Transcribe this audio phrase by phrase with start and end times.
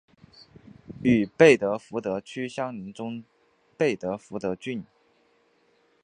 [1.03, 3.23] 与贝德福德区相邻的中
[3.77, 4.83] 贝德福德郡。